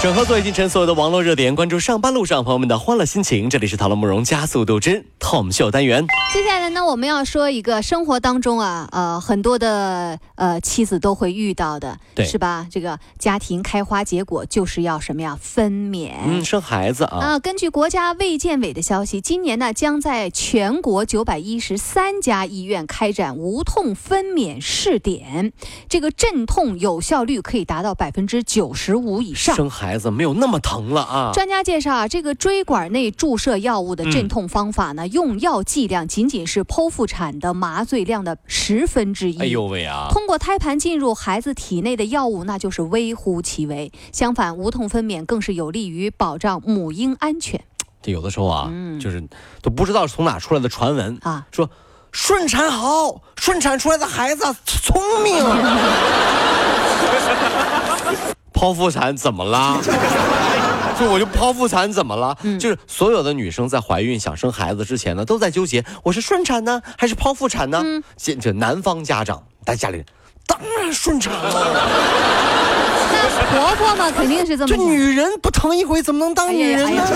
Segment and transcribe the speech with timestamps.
[0.00, 3.50] 整合最近城所有的网络热点，关注上班路上朋友们的欢乐心情。
[3.50, 6.06] 这里是讨论慕容加速度之 Tom 秀单元。
[6.32, 12.68] 接下来呢，我们要说一个生活当中啊，呃，很多的呃妻子都会遇到的，对是吧？
[12.70, 15.36] 这个家庭开花结果就是要什么呀？
[15.40, 16.12] 分娩。
[16.24, 25.52] 嗯，生孩子啊，啊，根据国家卫健委的消息，今年呢将在全国九百一十三家医院开展无痛分娩试点，
[25.88, 29.56] 这个镇痛有效率可以达到百分之九十五以上。
[29.56, 31.30] 生孩子没有那么疼了啊。
[31.32, 39.38] 专家介绍啊，这个椎管内注射药物的嗯镇痛方法呢，用药剂量仅仅是剖腹产的麻醉量的十分之一。
[39.38, 40.08] 哎呦喂啊！
[40.10, 43.92] 通过胎盘进入孩子体内的药物，那就是微乎其微。
[44.12, 47.60] 相反，无痛分娩更是有利于保障母婴安全
[48.02, 49.22] 这有的时候啊，嗯就是
[49.62, 51.46] 都不知道是从哪出来的传闻，啊。
[51.52, 51.70] 说
[52.10, 55.44] 顺产好，顺产出来的孩子聪明。
[58.58, 59.78] 剖腹产怎么了？
[60.98, 62.36] 就我就剖腹产怎么了？
[62.42, 67.80] 嗯就是所有的女生在怀孕想生孩子之前呢，都在纠结，我是顺产呢，还是剖腹产呢？
[67.84, 70.04] 嗯这这男方家长在家里，
[70.44, 71.88] 当然顺产了。
[73.36, 74.68] 那婆婆嘛，肯定是这么。
[74.68, 77.02] 这女人不疼一回，怎么能当女人呢？
[77.02, 77.08] 哎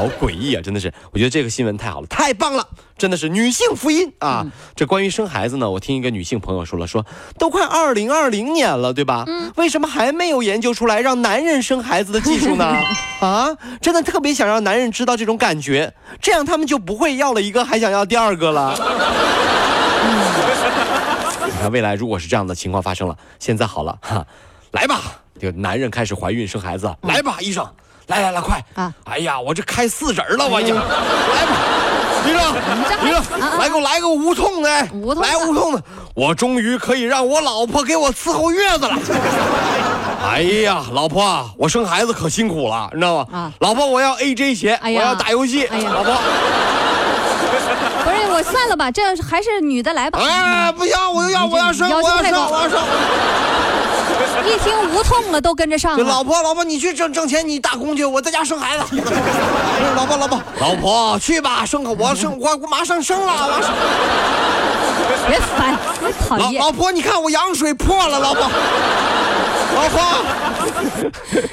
[0.00, 0.62] 好诡异啊！
[0.64, 4.46] 真的是，我觉得这个新闻太好了，太棒了，真的是女性福音啊！
[4.74, 7.04] 这关于生孩子呢，我听一个女性朋友说了，说
[7.36, 9.26] 都快二零二零年了，对吧？
[9.56, 12.64] 为什么还没有研究出来让男人生孩子的技术呢？
[13.20, 18.74] 啊，真的特别想让男人知道这种感觉，这样他们就不会要了一个还想要第二个了。
[21.44, 24.26] 你看未来如果是这样的情况发生了，现在好了哈，
[24.72, 25.00] 来吧，
[25.40, 27.66] 这个男人开始怀孕生孩子，来吧，医生，
[28.06, 28.92] 来来来，快啊！
[29.04, 31.56] 哎呀，我这开四指了，我已经，来吧，
[32.24, 32.40] 医生，
[33.08, 35.82] 医生，来给我来个无痛的，无痛的来无痛的，
[36.14, 38.96] 我终于可以让我老婆给我伺候月子了。
[40.22, 43.26] 哎呀，老婆啊，我生孩子可辛苦了，你知道吗？
[43.32, 46.14] 啊老婆，我要 AJ 鞋，哎我要打游戏，哎呀老婆。
[48.04, 50.20] 不是我算了吧，这还是女的来吧。
[50.22, 52.78] 哎，不行，我要我要生，我要生，我要生。
[54.46, 56.04] 一听无痛了，都跟着上了。
[56.04, 58.84] 老婆，老婆，你去挣挣钱，你打工去，我在家生孩子。
[59.96, 63.70] 老婆，老婆，老婆，去吧，生个我生我我马上生了，我生。
[65.28, 66.60] 别烦，别讨厌。
[66.60, 68.50] 老老婆，你看我羊水破了，老婆。
[69.80, 71.10] 老婆，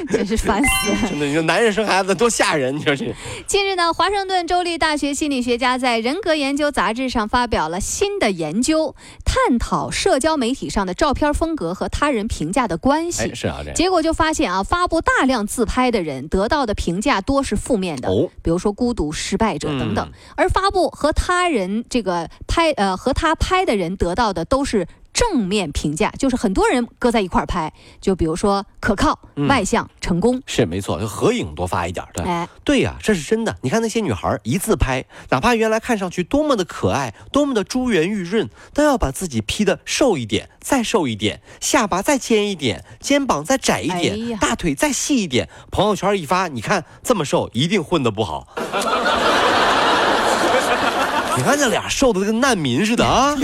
[0.12, 1.10] 真是烦死了。
[1.10, 3.06] 真的，你说男人生孩子多吓人，你说这。
[3.48, 13.24] 近日呢，华盛顿州立大学心理学家在《人格研究》杂志上发表了新的研究，探讨社交媒体上的照片风格和他人评价的关系。
[13.24, 13.72] 哎，是啊，这。
[13.72, 24.86] 结果就发现啊，发布大量自拍的人得到的评价多是负面的，哦比如说孤独、失败者等等；嗯而发布和他人这个拍呃和他拍的人得到的都是
[25.18, 30.40] 正面评价，就是很多人搁在一块儿拍，就比如说可靠、嗯外向、成功。
[30.46, 32.24] 是没错，就合影多发一点，对。
[32.24, 33.58] 哎，对呀、这是真的。
[33.64, 45.50] 你看那些女孩一自拍，哪怕原来看上去多么的可爱，多么的珠圆玉润，都要把自己 P 的瘦一点，再瘦一点，下巴再尖一点，肩膀再窄一点，哎大腿再细一点。
[45.72, 48.48] 朋友圈一发，你看这么瘦，一定混得不好。
[51.38, 53.36] 你看这俩瘦的跟难民似的啊，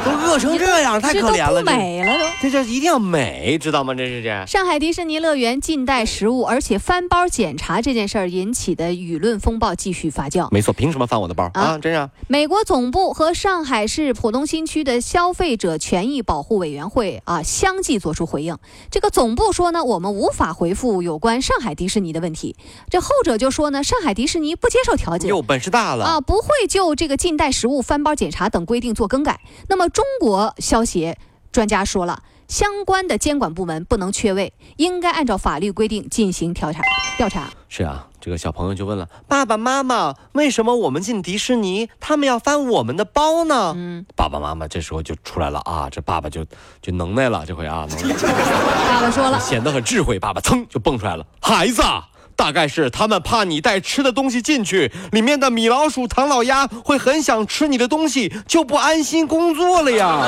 [0.00, 1.60] 都饿成这样，太可怜了。
[1.60, 2.24] 不美了都。
[2.42, 3.94] 这这这一定要美，知道吗？
[3.94, 4.46] 这是这。
[4.46, 10.48] 上海迪士尼乐园禁带食物，而且翻包检查这件事儿引起的舆论风暴继续发酵。
[10.50, 11.78] 没错，凭什么翻我的包啊啊？
[11.78, 12.10] 真是啊。
[12.28, 18.56] 美国总部和上海市浦东新区的消费者权益保护委员会啊相继作出回应。
[18.90, 22.56] 这个总部说呢，我们无法回复有关上海迪士尼的问题。
[22.90, 25.28] 这后者就说呢，上海迪士尼不接受调解。
[25.28, 29.40] 哟，本事大了啊，不会就这个禁带食物、翻包检查等规定做更改。
[29.68, 31.18] 那么，中国消协
[31.50, 36.80] 专家说了，相关的监管部门不能缺位，应该按照法律规定进行调查。
[37.16, 37.50] 调查。
[37.68, 46.44] 是啊，这个小朋友就问了：“爸爸妈妈，为什么我们进迪士尼，他们要翻我们的包呢？”嗯，爸爸妈妈这时候就出来了啊，这爸爸就
[46.82, 47.86] 就能耐了，这回啊，
[48.88, 50.18] 爸爸说了，显得很智慧。
[50.18, 52.06] 爸爸噌就蹦出来了：“孩子啊，
[52.42, 60.08] 大概是他们怕你带吃的东西进去，里面的米老鼠、唐老鸭会很想吃你的东西，就不安心工作了呀。”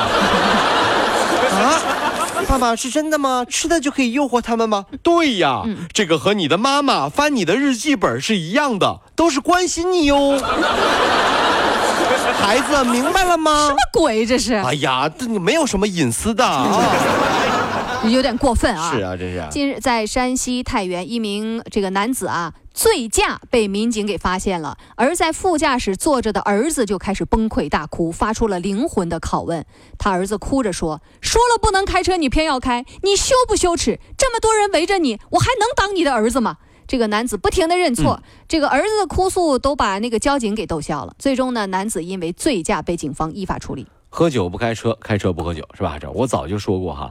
[1.58, 1.82] 啊，
[2.46, 3.44] 爸爸是真的吗？
[3.50, 4.86] 吃的就可以诱惑他们吗？
[5.02, 10.40] 对呀，这个和你的妈妈翻你的日记本是一样的，都是关心你哟。
[12.40, 13.66] 孩子明白了吗？
[13.66, 14.54] 什么鬼这是？
[14.54, 16.80] 哎呀，这没有什么隐私的啊。
[18.10, 18.92] 有点过分啊！
[18.92, 19.46] 是啊，这是。
[19.50, 29.64] 近日，在山西太原，一名这个男子啊醉驾被民警给发现了，而在副驾驶坐着的儿子就开始崩溃大哭，发出了灵魂的拷问。
[29.98, 33.98] 他儿子哭着说：“说了不能开车，你偏要开，你羞不羞耻？
[34.16, 41.14] 这么多人围着你，我还能当你的儿子吗？”这个男子不停的认错，这个儿子的哭诉都把那个交警给逗笑了。
[41.18, 43.86] 最终呢，男子因为醉驾被警方依法处理。
[44.10, 45.98] 喝酒不开车，开车不喝酒，是吧？
[45.98, 47.10] 这我早就说过哈。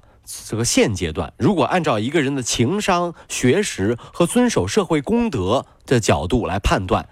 [0.50, 7.08] 这个现阶段，如果按照一个人的情商、学识和遵守社会公德的角度来判断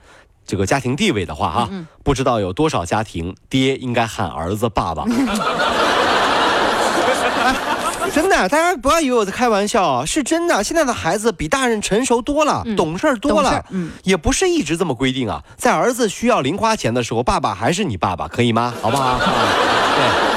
[0.45, 1.69] 这个家庭地位的话，哈，
[2.03, 5.05] 不知道有多少家庭爹应该喊儿子爸爸。
[8.13, 10.61] 真的，大家不要以为我在开玩笑啊，是真的。
[10.63, 15.41] 现在的孩子比大人成熟多了，懂事多了，嗯，也不是一直这么规定啊。
[15.55, 18.73] 在儿子需要零花钱的时候，爸爸还是你爸爸，可以吗？
[18.81, 19.17] 好不好？
[19.17, 20.30] 对。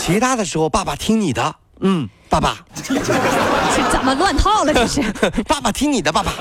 [0.00, 2.94] 其他的时候，爸爸听你的，嗯，爸爸， 这
[3.90, 4.72] 怎么乱套了？
[4.72, 5.02] 这是，
[5.46, 6.32] 爸爸听你的，爸爸。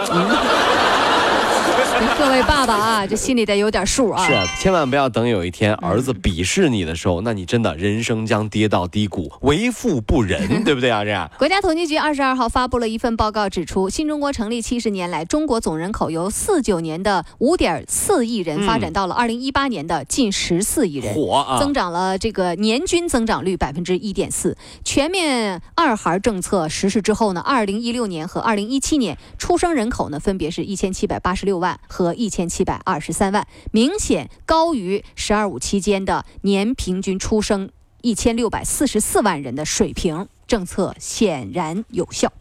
[2.18, 4.26] 各位爸爸啊，这心里得有点数啊！
[4.26, 11.04] 是啊，千万不要等有一天儿子鄙视你的时候，那你真的人生将跌到低谷，为富不仁， 对不对啊？
[11.04, 11.30] 这样。
[11.38, 21.60] 国家统计局二十二号发布了一份报告，指出新中国成立七十年来，中国总人口由四九年的五点四亿人发展到了二零一八年的近十四亿人，火啊！
[21.60, 24.56] 增长了这个年均增长率百分之一点四。
[24.86, 31.78] 全面二孩政策实施之后呢，二零一六年和二零一七年出生人口呢，分别是一千七百八十六万。
[31.90, 37.70] 和一千七百二十三万，明显高于“十二五”期间的年平均出生
[38.02, 42.32] 一千六百四十四万人的水平，政策显然有效。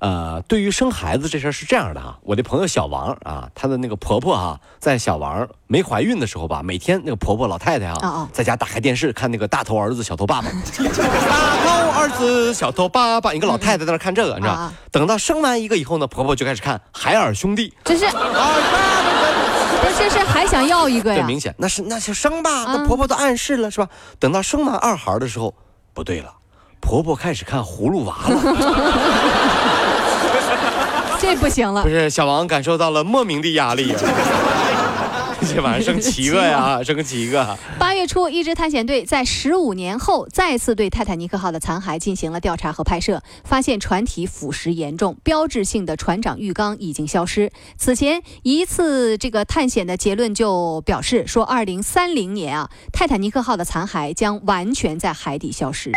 [0.00, 18.06] 呃，对于生孩子这事儿是这样的哈，我的朋友小王啊，她的那个婆婆哈，在小王没怀孕的时候吧，每天那个婆婆老太太啊，在家打开电视看那个大头儿子小头爸爸，大头儿子小头爸爸，一个老太太在那看这个，你知道等到生完一个以后呢，婆婆就开始看海尔兄弟，这是，
[19.98, 21.20] 这是还想要一个呀？
[21.20, 21.52] 这明显。
[21.58, 23.88] 那是那就生吧，那婆婆都暗示了是吧？
[24.20, 25.52] 等到生完二孩的时候，
[25.92, 26.34] 不对了。
[26.80, 28.38] 婆婆开始看葫芦娃了，
[31.20, 31.82] 这不行了。
[31.82, 33.92] 不是小王感受到了莫名的压力，
[35.48, 37.58] 这晚上生七个呀， 生个七个。
[37.78, 47.50] 八月初，一支探险队在十五年后再次对泰坦尼克号的残骸进行了调查和拍摄，发现船体腐蚀严重，标志性的船长浴缸已经消失。
[47.76, 55.90] 此前一次这个探险的结论就表示说，二零三零年啊，泰坦尼克号的残骸将完全在海底消失。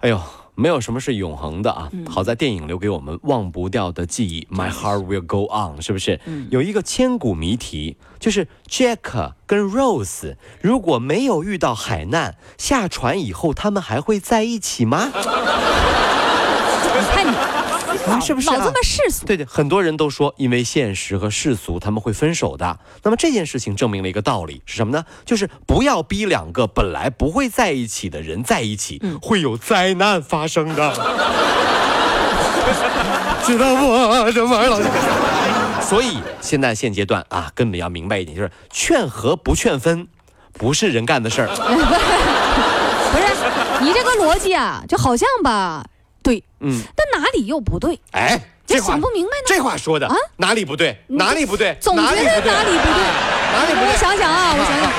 [0.00, 0.20] 哎呦，
[0.58, 1.88] 没有什么是永恒的啊！
[2.10, 6.18] 好在电影留给我们忘不掉的记忆，My heart will go on，是不是？
[6.50, 15.12] 有一个千古谜题，就是 Jack 跟 Rose 如果没有遇到海难，下船以后他们还会在一起吗？
[15.14, 17.57] 你看你。
[18.20, 19.26] 是不是老这么世俗？
[19.26, 22.78] 对对，很多人都说，因为现实和世俗，他们会分手的。
[23.02, 25.04] 那么这件事情证明了一个道理是什么呢？
[25.24, 30.92] 就是不要逼两个本来不会在一起的人在一起，会有灾难发生的。
[33.44, 34.30] 知道不？
[34.32, 35.80] 这玩意儿。
[35.80, 40.06] 所以现在现阶段啊，根本要明白一点，就是劝和不劝分，
[40.52, 41.48] 不是人干的事儿。
[43.10, 43.24] 不是，
[43.82, 45.82] 你这个逻辑啊，就好像吧。
[46.28, 47.98] 对，嗯，但哪里又不对？
[48.10, 49.44] 哎，这想不明白呢。
[49.46, 51.02] 这话说的啊，哪里不对？
[51.06, 51.74] 哪里不对？
[51.80, 52.52] 总觉得哪里不对？
[53.54, 53.88] 哪里不对？
[53.88, 54.92] 我想想啊，我想想。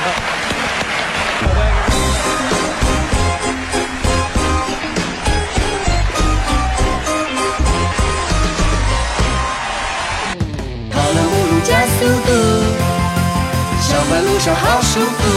[10.90, 12.32] 跑了五路加速度，
[13.84, 15.29] 上班路上好舒服。